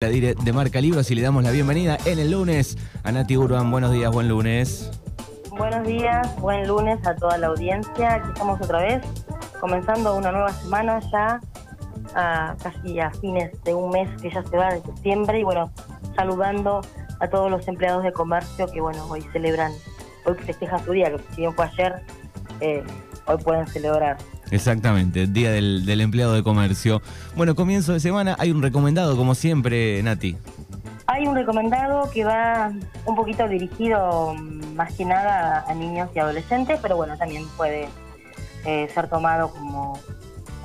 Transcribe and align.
De 0.00 0.52
Marca 0.52 0.80
Libros 0.80 1.10
y 1.10 1.16
le 1.16 1.22
damos 1.22 1.42
la 1.42 1.50
bienvenida 1.50 1.98
en 2.04 2.20
el 2.20 2.30
lunes 2.30 2.78
a 3.02 3.10
Nati 3.10 3.36
Urban. 3.36 3.68
Buenos 3.68 3.90
días, 3.90 4.12
buen 4.12 4.28
lunes. 4.28 4.92
Buenos 5.50 5.84
días, 5.88 6.40
buen 6.40 6.68
lunes 6.68 7.04
a 7.04 7.16
toda 7.16 7.36
la 7.36 7.48
audiencia. 7.48 8.14
Aquí 8.14 8.28
estamos 8.28 8.60
otra 8.60 8.78
vez, 8.78 9.02
comenzando 9.58 10.14
una 10.14 10.30
nueva 10.30 10.52
semana 10.52 11.00
ya, 11.10 11.40
casi 12.62 13.00
a 13.00 13.10
fines 13.10 13.50
de 13.64 13.74
un 13.74 13.90
mes 13.90 14.08
que 14.22 14.30
ya 14.30 14.44
se 14.44 14.56
va 14.56 14.72
de 14.72 14.82
septiembre. 14.82 15.40
Y 15.40 15.42
bueno, 15.42 15.72
saludando 16.14 16.80
a 17.18 17.26
todos 17.26 17.50
los 17.50 17.66
empleados 17.66 18.04
de 18.04 18.12
comercio 18.12 18.68
que 18.68 18.80
bueno, 18.80 19.04
hoy 19.10 19.22
celebran, 19.32 19.72
hoy 20.26 20.34
festejan 20.34 20.84
su 20.84 20.92
día, 20.92 21.10
que 21.10 21.18
si 21.34 21.40
bien 21.40 21.52
fue 21.54 21.64
ayer, 21.64 21.96
eh, 22.60 22.84
hoy 23.26 23.38
pueden 23.38 23.66
celebrar. 23.66 24.16
Exactamente, 24.50 25.26
Día 25.26 25.50
del, 25.50 26.00
Empleado 26.00 26.32
de 26.34 26.42
Comercio. 26.42 27.02
Bueno, 27.36 27.54
comienzo 27.54 27.92
de 27.92 28.00
semana, 28.00 28.36
hay 28.38 28.50
un 28.50 28.62
recomendado 28.62 29.16
como 29.16 29.34
siempre, 29.34 30.02
Nati. 30.02 30.36
Hay 31.06 31.26
un 31.26 31.34
recomendado 31.34 32.10
que 32.10 32.24
va 32.24 32.72
un 33.06 33.16
poquito 33.16 33.48
dirigido 33.48 34.34
mm, 34.34 34.74
más 34.74 34.92
que 34.94 35.04
nada 35.04 35.64
a 35.66 35.74
niños 35.74 36.10
y 36.14 36.18
adolescentes, 36.18 36.78
pero 36.82 36.96
bueno, 36.96 37.16
también 37.16 37.46
puede 37.56 37.88
eh, 38.64 38.88
ser 38.94 39.08
tomado 39.08 39.50
como 39.50 39.98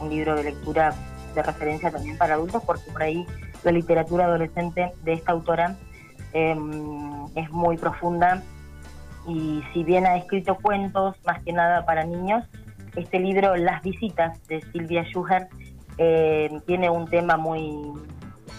un 0.02 0.10
libro 0.10 0.36
de 0.36 0.44
lectura 0.44 0.94
de 1.36 1.44
referencia 1.44 1.92
también 1.92 2.18
para 2.18 2.36
adultos, 2.36 2.62
porque 2.66 2.92
por 2.92 3.04
ahí 3.04 3.26
la 3.64 3.72
literatura 3.72 4.26
adolescente 4.26 4.92
de 5.04 5.14
esta 5.14 5.32
autora 5.32 5.78
eh, 6.34 6.56
es 7.36 7.50
muy 7.52 7.78
profunda 7.78 8.44
y 9.28 9.64
si 9.74 9.84
bien 9.84 10.06
ha 10.06 10.18
escrito 10.18 10.56
cuentos 10.56 11.16
más 11.26 11.42
que 11.44 11.54
nada 11.54 11.86
para 11.86 12.04
niños, 12.04 12.44
este 12.96 13.20
libro, 13.20 13.56
Las 13.56 13.82
visitas 13.82 14.46
de 14.48 14.62
Silvia 14.72 15.04
Schuher, 15.06 15.48
eh, 15.98 16.50
tiene 16.66 16.90
un 16.90 17.08
tema 17.08 17.38
muy, 17.38 17.94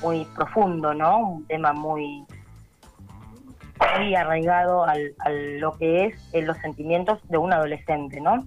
muy 0.03 0.25
profundo, 0.35 0.95
¿no? 0.95 1.19
Un 1.19 1.47
tema 1.47 1.73
muy, 1.73 2.25
muy 3.99 4.15
arraigado 4.15 4.85
al, 4.85 5.15
a 5.19 5.31
lo 5.31 5.73
que 5.73 6.07
es 6.07 6.31
eh, 6.33 6.43
los 6.43 6.57
sentimientos 6.59 7.19
de 7.29 7.39
un 7.39 7.53
adolescente, 7.53 8.21
¿no? 8.21 8.47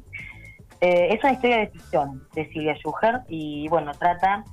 Eh, 0.80 1.10
es 1.12 1.24
una 1.24 1.34
historia 1.34 1.58
de 1.58 1.68
ficción 1.68 2.28
de 2.34 2.48
Silvia 2.50 2.76
Schuher 2.76 3.22
y, 3.28 3.68
bueno, 3.70 3.92
trata 3.94 4.44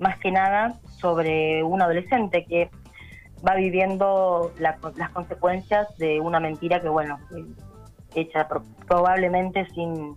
más 0.00 0.18
que 0.18 0.30
nada 0.30 0.74
sobre 0.98 1.62
un 1.62 1.82
adolescente 1.82 2.44
que 2.44 2.70
va 3.46 3.54
viviendo 3.54 4.52
la, 4.58 4.78
las 4.96 5.10
consecuencias 5.10 5.96
de 5.98 6.18
una 6.20 6.40
mentira 6.40 6.80
que, 6.80 6.88
bueno, 6.88 7.18
hecha 8.14 8.48
probablemente 8.86 9.66
sin, 9.74 10.16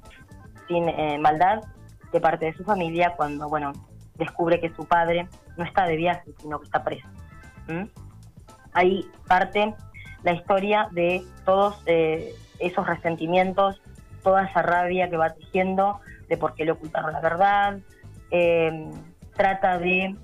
sin 0.68 0.90
eh, 0.90 1.18
maldad 1.20 1.64
de 2.12 2.22
parte 2.22 2.46
de 2.46 2.54
su 2.54 2.64
familia 2.64 3.14
cuando, 3.16 3.50
bueno, 3.50 3.74
descubre 4.16 4.60
que 4.60 4.74
su 4.74 4.86
padre 4.86 5.28
no 5.58 5.64
está 5.64 5.86
de 5.86 5.96
viaje, 5.96 6.32
sino 6.40 6.60
que 6.60 6.66
está 6.66 6.84
preso. 6.84 7.08
Ahí 8.74 9.10
parte 9.28 9.74
la 10.24 10.34
historia 10.34 10.88
de 10.92 11.24
todos 11.46 11.82
eh, 11.86 12.34
esos 12.60 12.88
resentimientos, 12.88 13.82
toda 14.24 14.46
esa 14.46 14.62
rabia 14.62 15.10
que 15.10 15.18
va 15.18 15.34
tejiendo 15.34 16.00
de 16.30 16.38
por 16.38 16.56
qué 16.56 16.66
le 16.66 16.72
ocultaron 16.72 17.14
la 17.14 17.22
verdad, 17.22 17.80
eh, 18.32 18.90
trata 19.36 19.78
de 19.78 20.16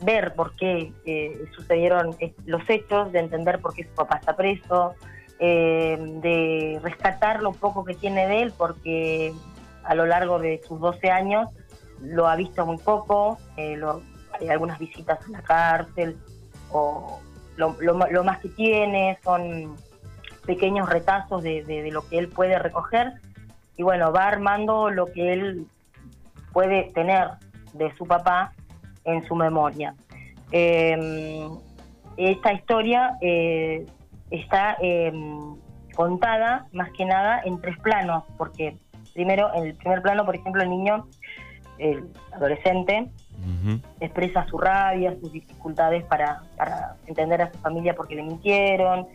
ver 0.00 0.34
por 0.34 0.56
qué 0.56 0.92
sucedieron 1.54 2.16
los 2.44 2.68
hechos, 2.68 3.12
de 3.12 3.20
entender 3.20 3.60
por 3.60 3.74
qué 3.74 3.84
su 3.84 3.94
papá 3.94 4.16
está 4.16 4.34
preso, 4.34 4.94
de 5.38 6.80
rescatar 6.82 7.40
lo 7.40 7.52
poco 7.52 7.84
que 7.84 7.94
tiene 7.94 8.26
de 8.26 8.42
él, 8.42 8.52
porque 8.56 9.32
a 9.84 9.94
lo 9.94 10.06
largo 10.06 10.38
de 10.38 10.60
sus 10.66 10.80
12 10.80 11.10
años 11.10 11.48
lo 12.00 12.26
ha 12.28 12.36
visto 12.36 12.66
muy 12.66 12.78
poco, 12.78 13.38
eh, 13.56 13.80
hay 14.40 14.48
algunas 14.48 14.78
visitas 14.78 15.18
a 15.26 15.30
la 15.30 15.42
cárcel, 15.42 16.18
o 16.70 17.20
lo, 17.56 18.24
más 18.24 18.38
que 18.40 18.48
tiene 18.48 19.18
son 19.22 19.76
pequeños 20.46 20.88
retazos 20.88 21.42
de, 21.42 21.88
lo 21.92 22.08
que 22.08 22.18
él 22.18 22.28
puede 22.28 22.58
recoger, 22.58 23.12
y 23.76 23.82
bueno, 23.82 24.12
va 24.12 24.26
armando 24.26 24.90
lo 24.90 25.06
que 25.06 25.32
él 25.32 25.66
puede 26.52 26.90
tener 26.92 27.28
de 27.72 27.94
su 27.96 28.06
papá 28.06 28.52
en 29.04 29.26
su 29.26 29.34
memoria. 29.34 29.94
Em, 30.50 31.48
esta 32.16 32.52
historia 32.52 33.16
eh, 33.22 33.86
está 34.30 34.76
em, 34.80 35.56
contada 35.94 36.66
más 36.72 36.90
que 36.90 37.04
nada 37.04 37.40
en 37.44 37.60
tres 37.60 37.78
planos, 37.78 38.24
porque 38.36 38.76
primero, 39.12 39.50
en 39.54 39.66
el 39.66 39.74
primer 39.74 40.02
plano, 40.02 40.24
por 40.24 40.36
ejemplo, 40.36 40.62
el 40.62 40.70
niño, 40.70 41.06
el 41.78 42.08
adolescente, 42.32 43.10
expresa 44.00 44.46
su 44.46 44.58
rabia, 44.58 45.16
sus 45.20 45.32
dificultades 45.32 46.04
para, 46.04 46.42
entender 47.06 47.42
a 47.42 47.52
su 47.52 47.58
familia 47.58 47.94
porque 47.94 48.14
le 48.14 48.22
mintieron, 48.22 49.06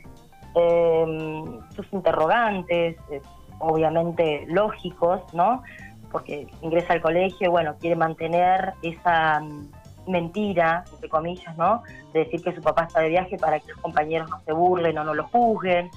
em, 0.56 1.60
sus 1.76 1.92
interrogantes, 1.94 2.98
eh, 3.10 3.22
obviamente 3.60 4.46
lógicos, 4.48 5.22
¿no? 5.34 5.64
Porque 6.12 6.48
ingresa 6.62 6.94
al 6.94 7.02
colegio 7.02 7.48
y, 7.48 7.50
bueno, 7.50 7.76
quiere 7.80 7.96
mantener 7.96 8.74
esa 8.82 9.40
mm, 9.40 9.70
mentira, 10.08 10.84
entre 10.94 11.10
comillas, 11.10 11.56
¿no? 11.58 11.84
De 12.14 12.26
decir 12.26 12.42
que 12.42 12.54
su 12.54 12.62
papá 12.62 12.84
está 12.84 13.02
de 13.02 13.10
viaje 13.10 13.38
para 13.38 13.60
que 13.60 13.72
los 13.72 13.82
compañeros 13.82 14.30
no 14.30 14.40
se 14.42 14.54
burlen 14.54 14.98
o 14.98 15.04
no 15.04 15.14
lo 15.14 15.28
juzguen. 15.28 15.90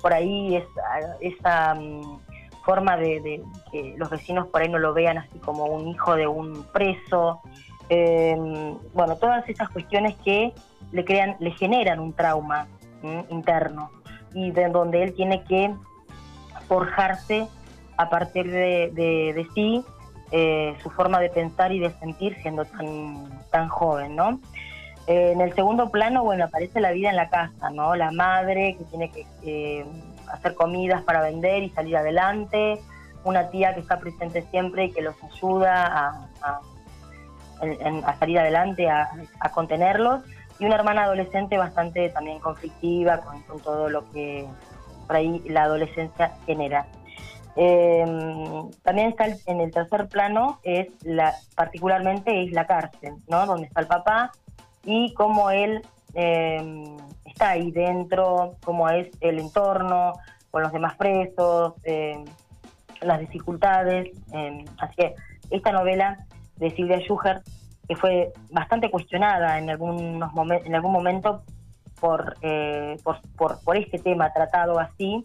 Por 0.00 0.12
ahí 0.12 0.56
esa, 0.56 1.16
esa 1.20 1.74
mm, 1.74 2.18
forma 2.64 2.96
de, 2.96 3.42
que 3.70 3.94
los 3.96 4.10
vecinos 4.10 4.46
por 4.48 4.62
ahí 4.62 4.68
no 4.68 4.78
lo 4.78 4.94
vean 4.94 5.18
así 5.18 5.38
como 5.38 5.66
un 5.66 5.88
hijo 5.88 6.14
de 6.14 6.26
un 6.26 6.64
preso. 6.72 7.40
Eh, 7.88 8.36
bueno, 8.94 9.16
todas 9.16 9.48
esas 9.48 9.68
cuestiones 9.70 10.16
que 10.24 10.52
le 10.92 11.04
crean, 11.04 11.36
le 11.40 11.50
generan 11.52 12.00
un 12.00 12.12
trauma 12.12 12.68
interno 13.30 13.90
y 14.32 14.52
de 14.52 14.68
donde 14.68 15.02
él 15.02 15.14
tiene 15.14 15.42
que 15.44 15.74
forjarse 16.68 17.48
a 17.96 18.08
partir 18.08 18.50
de, 18.50 19.46
sí 19.54 19.84
eh, 20.30 20.74
su 20.82 20.90
forma 20.90 21.20
de 21.20 21.28
pensar 21.28 21.72
y 21.72 21.80
de 21.80 21.90
sentir 21.98 22.36
siendo 22.40 22.64
tan, 22.64 23.28
tan 23.50 23.68
joven, 23.68 24.16
¿no? 24.16 24.40
Eh, 25.06 25.32
en 25.32 25.40
el 25.40 25.52
segundo 25.54 25.90
plano, 25.90 26.22
bueno, 26.22 26.44
aparece 26.44 26.80
la 26.80 26.92
vida 26.92 27.10
en 27.10 27.16
la 27.16 27.28
casa, 27.28 27.70
¿no? 27.70 27.96
La 27.96 28.12
madre 28.12 28.76
que 28.78 28.84
tiene 28.84 29.10
que 29.10 29.84
hacer 30.30 30.54
comidas 30.54 31.02
para 31.02 31.22
vender 31.22 31.62
y 31.62 31.70
salir 31.70 31.96
adelante, 31.96 32.80
una 33.24 33.48
tía 33.50 33.74
que 33.74 33.80
está 33.80 33.98
presente 33.98 34.42
siempre 34.50 34.86
y 34.86 34.92
que 34.92 35.02
los 35.02 35.14
ayuda 35.22 36.28
a, 36.42 36.60
salir 38.18 38.38
adelante, 38.38 38.90
a, 38.90 39.08
contenerlos, 39.54 40.22
y 40.58 40.66
una 40.66 40.76
hermana 40.76 41.04
adolescente 41.04 41.56
bastante 41.58 42.08
también 42.10 42.38
conflictiva 42.40 43.18
con, 43.18 43.60
todo 43.60 43.88
lo 43.88 44.08
que 44.10 44.46
por 45.06 45.16
ahí 45.16 45.42
la 45.46 45.64
adolescencia 45.64 46.32
genera. 46.46 46.86
Eh, 47.54 48.04
también 48.82 49.08
está 49.08 49.26
en 49.46 49.60
el 49.60 49.70
tercer 49.70 50.08
plano, 50.08 50.58
es 50.62 50.88
la, 51.02 51.34
particularmente 51.54 52.44
es 52.44 52.52
la 52.52 52.66
cárcel, 52.66 53.14
¿no? 53.28 53.46
donde 53.46 53.66
está 53.66 53.80
el 53.80 53.86
papá 53.86 54.32
y 54.84 55.12
cómo 55.14 55.50
él 55.50 55.82
eh, 56.14 56.96
está 57.32 57.50
ahí 57.50 57.70
dentro, 57.70 58.56
cómo 58.64 58.88
es 58.88 59.08
el 59.20 59.38
entorno, 59.38 60.12
con 60.50 60.62
los 60.62 60.72
demás 60.72 60.96
presos, 60.96 61.74
eh, 61.84 62.22
las 63.00 63.20
dificultades. 63.20 64.10
Eh, 64.32 64.64
así 64.78 64.94
que 64.96 65.14
esta 65.50 65.72
novela 65.72 66.18
de 66.56 66.70
Silvia 66.70 67.00
Schuher, 67.00 67.40
que 67.88 67.96
fue 67.96 68.32
bastante 68.50 68.90
cuestionada 68.90 69.58
en, 69.58 69.70
algunos 69.70 70.30
en 70.64 70.74
algún 70.74 70.92
momento 70.92 71.42
por, 72.00 72.36
por, 73.02 73.60
por, 73.64 73.76
este 73.76 73.98
tema 73.98 74.32
tratado 74.32 74.78
así, 74.78 75.24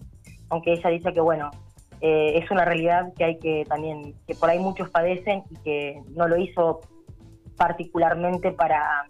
aunque 0.49 0.73
ella 0.73 0.89
dice 0.89 1.13
que, 1.13 1.21
bueno, 1.21 1.51
es 1.99 2.49
una 2.51 2.63
realidad 2.63 3.11
que 3.17 3.23
hay 3.23 3.39
que 3.39 3.65
también, 3.67 4.13
que 4.27 4.35
por 4.35 4.49
ahí 4.49 4.59
muchos 4.59 4.89
padecen 4.89 5.43
y 5.49 5.55
que 5.57 6.01
no 6.15 6.27
lo 6.27 6.37
hizo 6.37 6.81
particularmente 7.57 8.51
para 8.51 9.07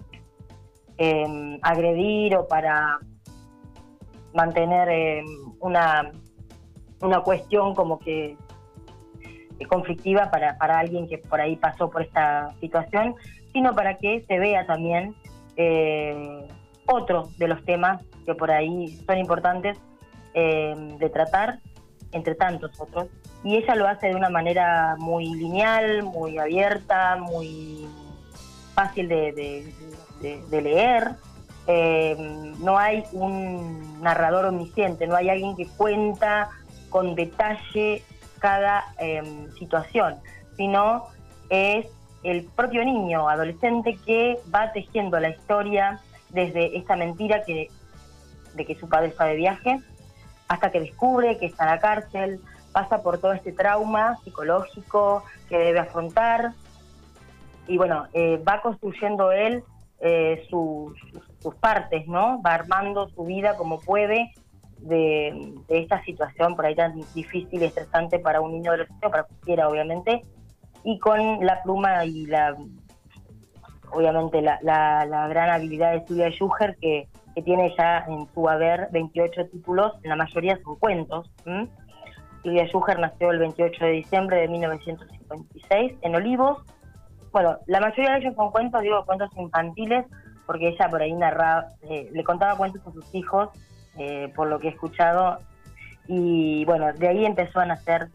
eh, 0.97 1.59
agredir 1.61 2.35
o 2.35 2.47
para 2.47 2.99
mantener 4.33 4.89
eh, 4.89 5.23
una, 5.59 6.11
una 7.01 7.21
cuestión 7.21 7.73
como 7.73 7.99
que 7.99 8.37
conflictiva 9.65 10.29
para, 10.29 10.57
para 10.57 10.79
alguien 10.79 11.07
que 11.07 11.17
por 11.17 11.41
ahí 11.41 11.55
pasó 11.55 11.89
por 11.89 12.03
esta 12.03 12.53
situación, 12.59 13.15
sino 13.53 13.73
para 13.73 13.97
que 13.97 14.23
se 14.27 14.37
vea 14.37 14.65
también 14.67 15.15
eh, 15.55 16.47
otro 16.85 17.29
de 17.37 17.47
los 17.47 17.63
temas 17.65 18.01
que 18.25 18.35
por 18.35 18.51
ahí 18.51 18.87
son 19.05 19.17
importantes 19.17 19.77
eh, 20.33 20.75
de 20.99 21.09
tratar, 21.09 21.59
entre 22.11 22.35
tantos 22.35 22.79
otros. 22.79 23.07
Y 23.43 23.55
ella 23.55 23.75
lo 23.75 23.87
hace 23.87 24.07
de 24.07 24.15
una 24.15 24.29
manera 24.29 24.95
muy 24.99 25.25
lineal, 25.33 26.03
muy 26.03 26.37
abierta, 26.37 27.17
muy 27.17 27.87
fácil 28.77 29.09
de, 29.09 29.73
de, 30.21 30.61
leer. 30.61 31.15
Eh, 31.65 32.15
no 32.59 32.77
hay 32.77 33.03
un 33.11 33.99
narrador 34.03 34.45
omnisciente, 34.45 35.07
no 35.07 35.15
hay 35.15 35.31
alguien 35.31 35.55
que 35.55 35.65
cuenta 35.65 36.49
con 36.89 37.15
detalle 37.15 38.03
cada 38.37 38.85
em, 38.99 39.51
situación, 39.55 40.17
sino 40.57 41.07
es 41.49 41.87
el 42.21 42.43
propio 42.43 42.85
niño, 42.85 43.27
adolescente, 43.27 43.97
que 44.05 44.37
va 44.53 44.71
tejiendo 44.71 45.19
la 45.19 45.29
historia 45.29 45.99
desde 46.29 46.77
esta 46.77 46.95
mentira 46.95 47.43
que, 47.43 47.71
de 48.53 48.65
que 48.65 48.75
su 48.75 48.87
padre 48.87 49.07
está 49.07 49.25
de 49.25 49.37
viaje, 49.37 49.79
hasta 50.47 50.71
que 50.71 50.79
descubre 50.81 51.39
que 51.39 51.47
está 51.47 51.63
en 51.63 51.69
la 51.71 51.79
cárcel, 51.79 52.39
pasa 52.71 53.01
por 53.01 53.17
todo 53.17 53.33
este 53.33 53.53
trauma 53.53 54.19
psicológico 54.23 55.23
que 55.49 55.57
debe 55.57 55.79
afrontar, 55.79 56.53
y 57.67 57.77
bueno, 57.77 58.07
eh, 58.13 58.41
va 58.47 58.61
construyendo 58.61 59.31
él 59.31 59.63
eh, 59.99 60.45
sus, 60.49 60.93
partes, 61.59 62.07
¿no? 62.07 62.41
Va 62.41 62.55
armando 62.55 63.07
su 63.09 63.23
vida 63.23 63.55
como 63.55 63.79
puede 63.79 64.31
de, 64.79 65.53
esta 65.69 66.03
situación 66.03 66.55
por 66.55 66.65
ahí 66.65 66.75
tan 66.75 66.93
difícil 67.13 67.61
y 67.61 67.65
estresante 67.65 68.19
para 68.19 68.41
un 68.41 68.51
niño 68.51 68.71
adolescente, 68.71 69.09
para 69.09 69.23
cualquiera 69.23 69.69
obviamente, 69.69 70.23
y 70.83 70.99
con 70.99 71.45
la 71.45 71.63
pluma 71.63 72.05
y 72.05 72.25
la 72.25 72.55
obviamente 73.91 74.41
la, 74.41 75.27
gran 75.29 75.49
habilidad 75.49 75.93
de 75.93 76.05
Silvia 76.05 76.29
Schuger 76.31 76.75
que, 76.81 77.07
que, 77.33 77.41
tiene 77.41 77.73
ya 77.77 78.05
en 78.07 78.27
su 78.33 78.49
haber 78.49 78.89
28 78.91 79.47
títulos, 79.47 79.93
la 80.03 80.17
mayoría 80.17 80.59
son 80.63 80.75
cuentos. 80.75 81.31
Silvia 82.43 82.67
Schuger 82.67 82.99
nació 82.99 83.31
el 83.31 83.39
28 83.39 83.85
de 83.85 83.91
diciembre 83.91 84.37
de 84.41 84.47
1956 84.49 85.93
en 86.01 86.15
Olivos. 86.15 86.63
Bueno, 87.37 87.59
la 87.67 87.79
mayoría 87.79 88.13
de 88.13 88.17
ellos 88.17 88.33
son 88.35 88.49
cuentos, 88.49 88.81
digo 88.81 89.05
cuentos 89.05 89.29
infantiles, 89.37 90.07
porque 90.47 90.69
ella 90.69 90.89
por 90.89 91.03
ahí 91.03 91.13
narraba, 91.13 91.67
eh, 91.83 92.09
le 92.11 92.23
contaba 92.23 92.57
cuentos 92.57 92.81
a 92.87 92.91
sus 92.91 93.13
hijos, 93.13 93.49
eh, 93.99 94.33
por 94.35 94.47
lo 94.47 94.57
que 94.57 94.69
he 94.69 94.71
escuchado, 94.71 95.37
y 96.07 96.65
bueno, 96.65 96.91
de 96.93 97.07
ahí 97.07 97.27
empezó 97.27 97.59
a 97.59 97.67
nacer 97.67 98.07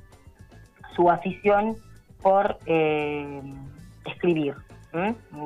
su 0.97 1.09
afición 1.09 1.77
por 2.21 2.59
eh, 2.67 3.41
escribir. 4.07 4.57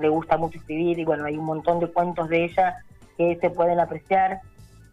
Le 0.01 0.09
gusta 0.09 0.39
mucho 0.39 0.57
escribir 0.57 0.99
y 0.99 1.05
bueno, 1.05 1.27
hay 1.27 1.37
un 1.37 1.45
montón 1.45 1.79
de 1.79 1.89
cuentos 1.89 2.31
de 2.31 2.45
ella 2.47 2.77
que 3.19 3.37
se 3.43 3.51
pueden 3.51 3.79
apreciar 3.79 4.41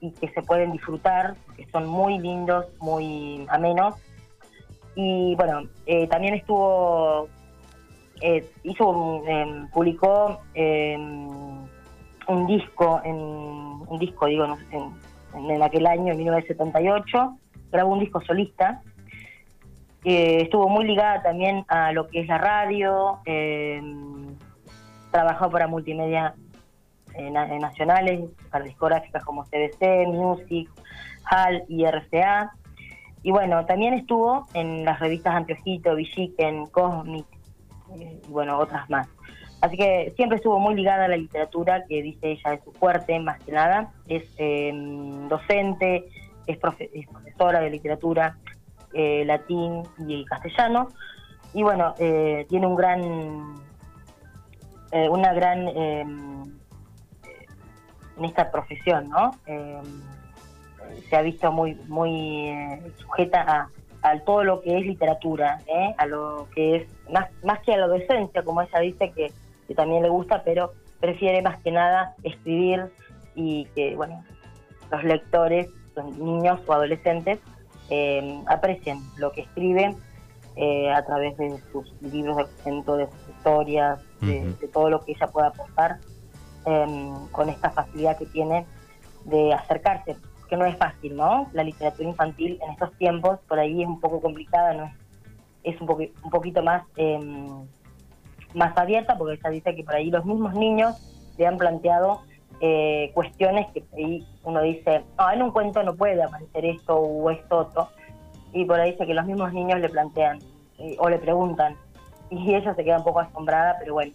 y 0.01 0.11
que 0.11 0.27
se 0.27 0.41
pueden 0.41 0.73
disfrutar, 0.73 1.35
que 1.55 1.65
son 1.67 1.87
muy 1.87 2.19
lindos, 2.19 2.65
muy 2.81 3.47
amenos. 3.47 3.95
Y 4.95 5.35
bueno, 5.37 5.69
también 6.09 6.33
estuvo, 6.33 7.29
hizo, 8.63 9.23
em, 9.27 9.67
publicó 9.69 10.39
em, 10.53 11.27
un 12.27 12.47
disco, 12.47 13.01
en, 13.03 13.15
un 13.15 13.97
disco, 13.99 14.27
digo, 14.27 14.45
en, 14.71 15.61
aquel 15.61 15.87
año, 15.87 16.13
en 16.13 16.17
1978, 16.17 17.37
grabó 17.71 17.93
un 17.93 17.99
disco 17.99 18.21
solista. 18.21 18.81
estuvo 20.03 20.67
muy 20.67 20.85
ligada 20.85 21.21
también 21.21 21.65
a 21.69 21.91
lo 21.93 22.07
que 22.07 22.19
es 22.21 22.27
la 22.27 22.37
radio, 22.37 23.19
em, 23.25 24.35
trabajó 25.11 25.49
para 25.49 25.67
multimedia 25.67 26.35
eh, 27.15 27.29
nacionales, 27.29 28.21
para 28.49 28.65
discográficas 28.65 29.23
como 29.23 29.43
CBC, 29.45 30.07
Music, 30.07 30.69
HAL 31.25 31.63
y 31.67 31.85
RCA. 31.85 32.51
Y 33.21 33.31
bueno, 33.31 33.65
también 33.65 33.93
estuvo 33.93 34.47
en 34.53 34.83
las 34.83 34.99
revistas 34.99 35.35
Antiojito, 35.35 35.95
Villiquen, 35.95 36.65
Cosmic 36.67 37.25
eh, 37.95 38.21
y 38.27 38.31
bueno, 38.31 38.57
otras 38.57 38.89
más. 38.89 39.07
Así 39.63 39.77
que 39.77 40.11
siempre 40.17 40.35
estuvo 40.35 40.59
muy 40.59 40.75
ligada 40.75 41.05
a 41.05 41.07
la 41.07 41.15
literatura, 41.15 41.85
que 41.87 42.01
dice 42.01 42.31
ella 42.31 42.55
es 42.55 42.63
su 42.65 42.73
fuerte, 42.73 43.17
más 43.21 43.41
que 43.45 43.53
nada. 43.53 43.93
Es 44.09 44.25
em, 44.35 45.29
docente, 45.29 46.09
es, 46.47 46.57
profesora 46.57 47.61
de 47.61 47.69
literatura, 47.69 48.37
eh, 48.91 49.23
latín 49.25 49.83
y 50.05 50.25
castellano. 50.25 50.89
Y 51.53 51.63
bueno, 51.63 51.95
eh, 51.97 52.45
tiene 52.49 52.67
un 52.67 52.75
gran, 52.75 53.63
eh, 54.91 55.07
una 55.07 55.31
gran, 55.31 55.65
em, 55.69 56.43
en 58.17 58.25
esta 58.25 58.51
profesión, 58.51 59.07
¿no? 59.07 59.31
Em, 59.45 60.01
se 61.09 61.15
ha 61.15 61.21
visto 61.21 61.53
muy, 61.53 61.75
muy 61.87 62.51
sujeta 62.97 63.41
a, 63.47 63.69
a, 64.03 64.19
todo 64.19 64.43
lo 64.43 64.61
que 64.61 64.77
es 64.77 64.85
literatura, 64.85 65.59
a 65.97 66.05
lo 66.05 66.47
que 66.53 66.75
es, 66.75 66.87
más, 67.11 67.29
más 67.43 67.59
que 67.61 67.73
a 67.73 67.77
la 67.77 67.87
docencia, 67.87 68.43
como 68.43 68.61
ella 68.61 68.79
dice, 68.79 69.11
que 69.11 69.31
que 69.67 69.75
también 69.75 70.03
le 70.03 70.09
gusta, 70.09 70.43
pero 70.43 70.73
prefiere 70.99 71.41
más 71.41 71.61
que 71.61 71.71
nada 71.71 72.15
escribir 72.23 72.91
y 73.35 73.65
que, 73.75 73.95
bueno, 73.95 74.23
los 74.91 75.03
lectores, 75.03 75.69
los 75.95 76.17
niños 76.17 76.59
o 76.65 76.73
adolescentes, 76.73 77.39
eh, 77.89 78.41
aprecien 78.47 78.99
lo 79.17 79.31
que 79.31 79.41
escribe 79.41 79.95
eh, 80.55 80.91
a 80.91 81.03
través 81.05 81.37
de 81.37 81.59
sus 81.71 81.93
libros 82.01 82.37
de 82.37 82.45
cuento, 82.63 82.95
de 82.95 83.07
sus 83.07 83.29
historias, 83.29 83.99
de, 84.21 84.55
todo 84.71 84.89
lo 84.89 85.03
que 85.03 85.11
ella 85.13 85.27
pueda 85.27 85.47
aportar, 85.47 85.97
em, 86.65 87.27
con 87.31 87.49
esta 87.49 87.71
facilidad 87.71 88.17
que 88.17 88.25
tiene 88.27 88.65
de 89.25 89.53
acercarse, 89.53 90.15
que 90.53 90.57
no 90.57 90.65
es 90.65 90.77
fácil, 90.77 91.15
¿no? 91.15 91.49
La 91.53 91.63
literatura 91.63 92.07
infantil 92.07 92.59
en 92.63 92.71
estos 92.71 92.95
tiempos 92.97 93.39
por 93.47 93.57
ahí 93.57 93.81
es 93.81 93.87
un 93.87 93.99
poco 93.99 94.21
complicada, 94.21 94.73
¿no? 94.73 94.91
Es, 95.63 95.79
un, 95.81 95.89
un 95.89 96.29
poquito 96.29 96.61
más... 96.61 96.83
Em, 96.95 97.65
más 98.53 98.77
abierta, 98.77 99.17
porque 99.17 99.39
ella 99.39 99.49
dice 99.49 99.75
que 99.75 99.83
por 99.83 99.95
ahí 99.95 100.11
los 100.11 100.25
mismos 100.25 100.53
niños 100.53 100.95
le 101.37 101.47
han 101.47 101.57
planteado 101.57 102.21
eh, 102.59 103.11
cuestiones 103.13 103.67
que 103.71 103.83
ahí 103.95 104.25
uno 104.43 104.61
dice, 104.61 105.03
en 105.33 105.41
un 105.41 105.51
cuento 105.51 105.83
no 105.83 105.95
puede 105.95 106.21
aparecer 106.21 106.65
esto 106.65 106.95
o 106.95 107.29
esto 107.31 107.57
otro, 107.57 107.89
y 108.51 108.65
por 108.65 108.79
ahí 108.79 108.91
dice 108.91 109.05
que 109.05 109.13
los 109.13 109.25
mismos 109.25 109.51
niños 109.53 109.79
le 109.79 109.89
plantean 109.89 110.39
eh, 110.77 110.95
o 110.99 111.09
le 111.09 111.17
preguntan, 111.17 111.75
y 112.29 112.53
ella 112.53 112.73
se 112.75 112.83
queda 112.83 112.97
un 112.97 113.03
poco 113.03 113.19
asombrada, 113.21 113.77
pero 113.79 113.93
bueno, 113.93 114.13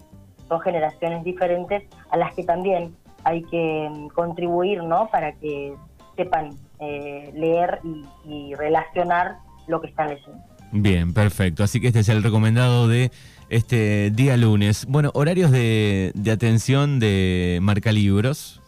son 0.48 0.60
generaciones 0.60 1.24
diferentes 1.24 1.82
a 2.10 2.16
las 2.16 2.32
que 2.34 2.44
también 2.44 2.96
hay 3.24 3.42
que 3.42 3.88
mm, 3.90 4.08
contribuir, 4.08 4.82
¿no? 4.82 5.08
Para 5.08 5.32
que 5.32 5.74
sepan 6.18 6.50
eh, 6.80 7.30
leer 7.34 7.78
y, 7.82 8.04
y 8.24 8.54
relacionar 8.54 9.38
lo 9.68 9.80
que 9.80 9.86
están 9.86 10.08
leyendo. 10.08 10.42
Bien, 10.72 11.14
perfecto. 11.14 11.64
Así 11.64 11.80
que 11.80 11.86
este 11.86 12.00
es 12.00 12.08
el 12.08 12.22
recomendado 12.22 12.88
de 12.88 13.10
este 13.48 14.10
día 14.10 14.36
lunes. 14.36 14.86
Bueno, 14.86 15.10
horarios 15.14 15.50
de, 15.50 16.12
atención 16.30 16.98
de 16.98 17.58
Marca 17.62 17.92
Libros. 17.92 18.60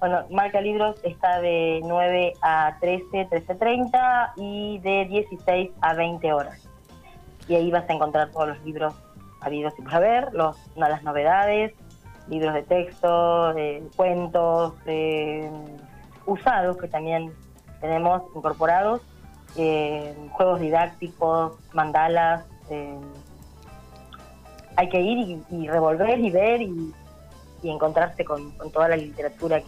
Bueno, 0.00 0.24
Marca 0.30 0.60
Libros 0.60 0.96
está 1.02 1.40
de 1.40 1.80
9 1.82 2.34
a 2.40 2.76
13, 2.80 3.28
13.30 3.28 4.32
y 4.36 4.78
de 4.78 5.06
16 5.06 5.70
a 5.80 5.94
20 5.94 6.32
horas. 6.32 6.68
Y 7.48 7.56
ahí 7.56 7.70
vas 7.70 7.88
a 7.90 7.92
encontrar 7.92 8.30
todos 8.30 8.48
los 8.48 8.64
libros 8.64 8.94
habidos 9.40 9.72
y 9.78 9.82
por 9.82 9.94
haber, 9.94 10.32
los, 10.32 10.56
las 10.76 11.02
novedades, 11.02 11.72
libros 12.28 12.54
de 12.54 12.62
texto, 12.62 13.52
de 13.54 13.82
cuentos, 13.96 14.74
usados 16.28 16.76
que 16.76 16.88
también 16.88 17.32
tenemos 17.80 18.22
incorporados, 18.36 19.00
eh, 19.56 20.14
juegos 20.32 20.60
didácticos, 20.60 21.54
mandalas, 21.72 22.44
eh, 22.70 22.98
hay 24.76 24.88
que 24.88 25.00
ir 25.00 25.42
y, 25.50 25.68
revolver 25.68 26.20
y 26.20 26.30
ver 26.30 26.62
y, 26.62 26.94
encontrarse 27.64 28.24
con, 28.24 28.52
toda 28.72 28.88
la 28.88 28.96
literatura 28.96 29.60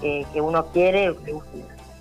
que, 0.00 0.26
que, 0.32 0.40
uno 0.40 0.66
quiere 0.66 1.10
o 1.10 1.18
que 1.18 1.26
le 1.26 1.32
gusta. 1.32 1.58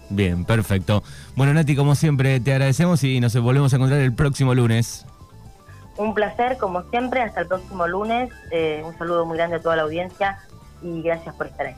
Bien, 0.09 0.43
perfecto. 0.43 1.03
Bueno, 1.35 1.53
Nati, 1.53 1.75
como 1.75 1.95
siempre, 1.95 2.39
te 2.41 2.51
agradecemos 2.51 3.03
y 3.03 3.21
nos 3.21 3.35
volvemos 3.39 3.71
a 3.73 3.77
encontrar 3.77 4.01
el 4.01 4.13
próximo 4.13 4.53
lunes. 4.53 5.05
Un 5.97 6.13
placer, 6.13 6.57
como 6.57 6.81
siempre, 6.89 7.21
hasta 7.21 7.41
el 7.41 7.47
próximo 7.47 7.87
lunes. 7.87 8.31
Eh, 8.51 8.83
un 8.85 8.97
saludo 8.97 9.25
muy 9.25 9.37
grande 9.37 9.57
a 9.57 9.61
toda 9.61 9.77
la 9.77 9.83
audiencia 9.83 10.39
y 10.81 11.01
gracias 11.01 11.33
por 11.35 11.47
estar 11.47 11.67
ahí. 11.67 11.75